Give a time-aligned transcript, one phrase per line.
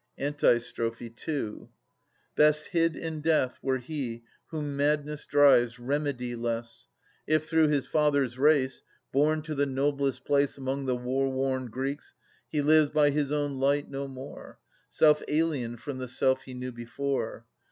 [0.17, 1.69] Antistrophe II.
[2.35, 6.87] Best hid in death were he whom madness drives Remediless;
[7.27, 8.81] if, through his father's race
[9.13, 12.15] Born to the noblest place Among the war worn Greeks,
[12.49, 14.57] he lives By his own light no more.
[14.89, 17.45] Self aliened from the self he knew before.